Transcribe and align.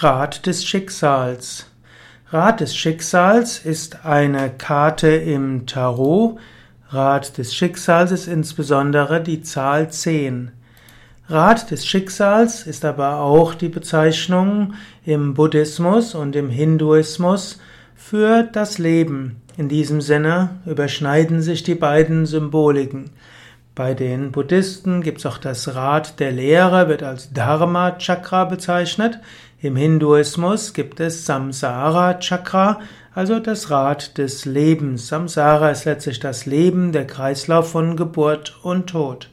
Rat 0.00 0.44
des 0.44 0.62
Schicksals. 0.62 1.64
Rat 2.28 2.60
des 2.60 2.76
Schicksals 2.76 3.58
ist 3.64 4.04
eine 4.04 4.50
Karte 4.50 5.08
im 5.08 5.64
Tarot. 5.64 6.38
Rat 6.90 7.38
des 7.38 7.54
Schicksals 7.54 8.10
ist 8.10 8.28
insbesondere 8.28 9.22
die 9.22 9.40
Zahl 9.40 9.90
10. 9.90 10.50
Rat 11.30 11.70
des 11.70 11.86
Schicksals 11.86 12.66
ist 12.66 12.84
aber 12.84 13.20
auch 13.20 13.54
die 13.54 13.70
Bezeichnung 13.70 14.74
im 15.06 15.32
Buddhismus 15.32 16.14
und 16.14 16.36
im 16.36 16.50
Hinduismus 16.50 17.58
für 17.94 18.42
das 18.42 18.76
Leben. 18.76 19.40
In 19.56 19.70
diesem 19.70 20.02
Sinne 20.02 20.60
überschneiden 20.66 21.40
sich 21.40 21.62
die 21.62 21.74
beiden 21.74 22.26
Symboliken. 22.26 23.12
Bei 23.76 23.92
den 23.92 24.32
Buddhisten 24.32 25.02
gibt 25.02 25.18
es 25.18 25.26
auch 25.26 25.36
das 25.36 25.74
Rad 25.74 26.18
der 26.18 26.32
Lehre, 26.32 26.88
wird 26.88 27.02
als 27.02 27.34
Dharma 27.34 27.98
Chakra 27.98 28.46
bezeichnet. 28.46 29.18
Im 29.60 29.76
Hinduismus 29.76 30.72
gibt 30.72 30.98
es 30.98 31.26
Samsara 31.26 32.14
Chakra, 32.14 32.80
also 33.14 33.38
das 33.38 33.68
Rad 33.68 34.16
des 34.16 34.46
Lebens. 34.46 35.08
Samsara 35.08 35.68
ist 35.68 35.84
letztlich 35.84 36.20
das 36.20 36.46
Leben, 36.46 36.92
der 36.92 37.06
Kreislauf 37.06 37.70
von 37.70 37.98
Geburt 37.98 38.58
und 38.62 38.86
Tod. 38.86 39.28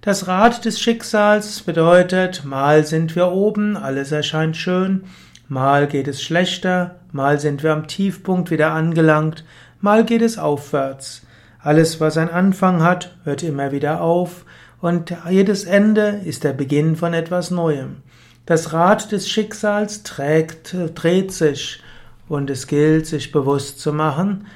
Das 0.00 0.28
Rad 0.28 0.64
des 0.64 0.78
Schicksals 0.78 1.62
bedeutet, 1.62 2.44
mal 2.44 2.86
sind 2.86 3.16
wir 3.16 3.32
oben, 3.32 3.76
alles 3.76 4.12
erscheint 4.12 4.56
schön, 4.56 5.06
mal 5.48 5.88
geht 5.88 6.06
es 6.06 6.22
schlechter, 6.22 7.00
mal 7.10 7.40
sind 7.40 7.64
wir 7.64 7.72
am 7.72 7.88
Tiefpunkt 7.88 8.52
wieder 8.52 8.70
angelangt, 8.70 9.44
mal 9.80 10.04
geht 10.04 10.22
es 10.22 10.38
aufwärts. 10.38 11.26
Alles, 11.66 12.00
was 12.00 12.16
einen 12.16 12.30
Anfang 12.30 12.80
hat, 12.84 13.16
hört 13.24 13.42
immer 13.42 13.72
wieder 13.72 14.00
auf 14.00 14.44
und 14.80 15.12
jedes 15.28 15.64
Ende 15.64 16.20
ist 16.24 16.44
der 16.44 16.52
Beginn 16.52 16.94
von 16.94 17.12
etwas 17.12 17.50
Neuem. 17.50 18.02
Das 18.44 18.72
Rad 18.72 19.10
des 19.10 19.28
Schicksals 19.28 20.04
trägt, 20.04 20.76
dreht 20.94 21.32
sich 21.32 21.82
und 22.28 22.50
es 22.50 22.68
gilt, 22.68 23.08
sich 23.08 23.32
bewusst 23.32 23.80
zu 23.80 23.92
machen, 23.92 24.46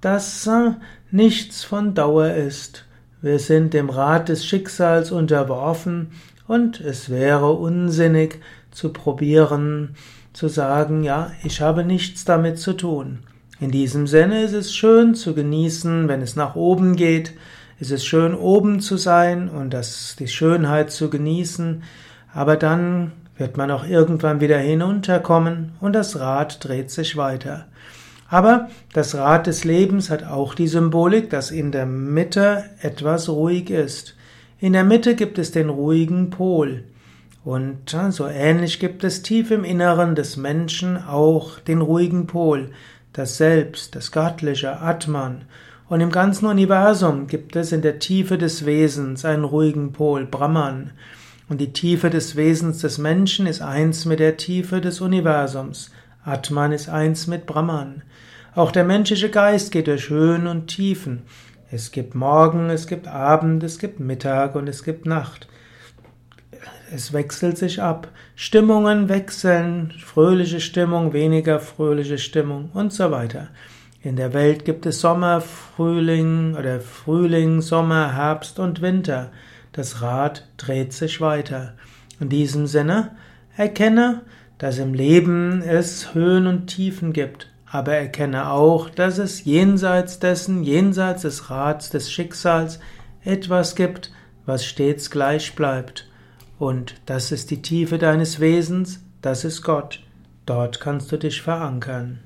dass 0.00 0.44
äh, 0.48 0.72
nichts 1.12 1.62
von 1.62 1.94
Dauer 1.94 2.30
ist. 2.32 2.84
Wir 3.22 3.38
sind 3.38 3.72
dem 3.72 3.88
Rad 3.88 4.28
des 4.28 4.44
Schicksals 4.44 5.12
unterworfen 5.12 6.10
und 6.48 6.80
es 6.80 7.10
wäre 7.10 7.52
unsinnig 7.52 8.40
zu 8.72 8.92
probieren, 8.92 9.94
zu 10.32 10.48
sagen, 10.48 11.04
ja, 11.04 11.30
ich 11.44 11.60
habe 11.60 11.84
nichts 11.84 12.24
damit 12.24 12.58
zu 12.58 12.72
tun. 12.72 13.20
In 13.58 13.70
diesem 13.70 14.06
Sinne 14.06 14.42
ist 14.42 14.52
es 14.52 14.74
schön 14.74 15.14
zu 15.14 15.34
genießen, 15.34 16.08
wenn 16.08 16.20
es 16.20 16.36
nach 16.36 16.56
oben 16.56 16.94
geht. 16.94 17.32
Es 17.80 17.90
ist 17.90 18.04
schön, 18.04 18.34
oben 18.34 18.80
zu 18.80 18.98
sein 18.98 19.48
und 19.48 19.70
das, 19.70 20.14
die 20.18 20.28
Schönheit 20.28 20.90
zu 20.90 21.08
genießen. 21.08 21.82
Aber 22.34 22.56
dann 22.56 23.12
wird 23.38 23.56
man 23.56 23.70
auch 23.70 23.86
irgendwann 23.86 24.42
wieder 24.42 24.58
hinunterkommen 24.58 25.72
und 25.80 25.94
das 25.94 26.20
Rad 26.20 26.62
dreht 26.64 26.90
sich 26.90 27.16
weiter. 27.16 27.66
Aber 28.28 28.68
das 28.92 29.14
Rad 29.14 29.46
des 29.46 29.64
Lebens 29.64 30.10
hat 30.10 30.24
auch 30.24 30.54
die 30.54 30.68
Symbolik, 30.68 31.30
dass 31.30 31.50
in 31.50 31.72
der 31.72 31.86
Mitte 31.86 32.64
etwas 32.82 33.30
ruhig 33.30 33.70
ist. 33.70 34.16
In 34.58 34.74
der 34.74 34.84
Mitte 34.84 35.14
gibt 35.14 35.38
es 35.38 35.50
den 35.50 35.70
ruhigen 35.70 36.28
Pol. 36.28 36.84
Und 37.42 37.96
so 38.10 38.26
ähnlich 38.26 38.80
gibt 38.80 39.04
es 39.04 39.22
tief 39.22 39.50
im 39.50 39.64
Inneren 39.64 40.14
des 40.14 40.36
Menschen 40.36 40.96
auch 40.96 41.60
den 41.60 41.80
ruhigen 41.80 42.26
Pol 42.26 42.70
das 43.16 43.38
Selbst, 43.38 43.96
das 43.96 44.12
Göttliche, 44.12 44.80
Atman. 44.80 45.46
Und 45.88 46.00
im 46.00 46.10
ganzen 46.10 46.46
Universum 46.46 47.26
gibt 47.26 47.56
es 47.56 47.72
in 47.72 47.80
der 47.80 47.98
Tiefe 47.98 48.36
des 48.36 48.66
Wesens 48.66 49.24
einen 49.24 49.44
ruhigen 49.44 49.92
Pol, 49.92 50.26
Brahman. 50.26 50.90
Und 51.48 51.62
die 51.62 51.72
Tiefe 51.72 52.10
des 52.10 52.36
Wesens 52.36 52.80
des 52.80 52.98
Menschen 52.98 53.46
ist 53.46 53.62
eins 53.62 54.04
mit 54.04 54.18
der 54.18 54.36
Tiefe 54.36 54.82
des 54.82 55.00
Universums. 55.00 55.92
Atman 56.24 56.72
ist 56.72 56.90
eins 56.90 57.26
mit 57.26 57.46
Brahman. 57.46 58.02
Auch 58.54 58.70
der 58.70 58.84
menschliche 58.84 59.30
Geist 59.30 59.72
geht 59.72 59.86
durch 59.86 60.10
Höhen 60.10 60.46
und 60.46 60.66
Tiefen. 60.66 61.22
Es 61.70 61.92
gibt 61.92 62.14
Morgen, 62.14 62.68
es 62.68 62.86
gibt 62.86 63.08
Abend, 63.08 63.62
es 63.62 63.78
gibt 63.78 63.98
Mittag 63.98 64.56
und 64.56 64.68
es 64.68 64.82
gibt 64.82 65.06
Nacht. 65.06 65.48
Es 66.94 67.12
wechselt 67.12 67.58
sich 67.58 67.82
ab. 67.82 68.08
Stimmungen 68.34 69.08
wechseln, 69.08 69.92
fröhliche 70.04 70.60
Stimmung, 70.60 71.12
weniger 71.12 71.58
fröhliche 71.60 72.18
Stimmung 72.18 72.70
und 72.74 72.92
so 72.92 73.10
weiter. 73.10 73.48
In 74.02 74.16
der 74.16 74.32
Welt 74.34 74.64
gibt 74.64 74.86
es 74.86 75.00
Sommer, 75.00 75.40
Frühling 75.40 76.54
oder 76.54 76.80
Frühling, 76.80 77.60
Sommer, 77.60 78.14
Herbst 78.14 78.58
und 78.60 78.80
Winter. 78.80 79.32
Das 79.72 80.00
Rad 80.00 80.46
dreht 80.56 80.92
sich 80.92 81.20
weiter. 81.20 81.74
In 82.20 82.28
diesem 82.28 82.66
Sinne 82.66 83.16
erkenne, 83.56 84.22
dass 84.58 84.78
im 84.78 84.94
Leben 84.94 85.60
es 85.60 86.14
Höhen 86.14 86.46
und 86.46 86.68
Tiefen 86.68 87.12
gibt, 87.12 87.50
aber 87.66 87.94
erkenne 87.94 88.50
auch, 88.50 88.88
dass 88.88 89.18
es 89.18 89.44
jenseits 89.44 90.18
dessen, 90.18 90.62
jenseits 90.62 91.22
des 91.22 91.50
Rads 91.50 91.90
des 91.90 92.10
Schicksals 92.10 92.78
etwas 93.24 93.74
gibt, 93.74 94.12
was 94.46 94.64
stets 94.64 95.10
gleich 95.10 95.54
bleibt. 95.54 96.05
Und 96.58 96.94
das 97.06 97.32
ist 97.32 97.50
die 97.50 97.62
Tiefe 97.62 97.98
deines 97.98 98.40
Wesens, 98.40 99.00
das 99.20 99.44
ist 99.44 99.62
Gott. 99.62 100.02
Dort 100.46 100.80
kannst 100.80 101.10
du 101.12 101.18
dich 101.18 101.42
verankern. 101.42 102.20